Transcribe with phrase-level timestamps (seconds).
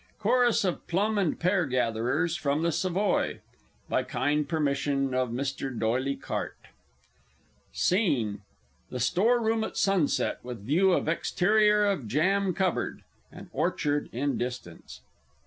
[0.17, 3.41] Chorus of Plum and Pear Gatherers, from the Savoy
[3.87, 5.69] (by kind permission of Mr.
[5.77, 6.57] D'OYLY CARTE).
[7.71, 8.41] SCENE
[8.91, 14.39] _The Store room at sunset with view of exterior of Jam Cupboard, and orchard in
[14.39, 15.01] distance.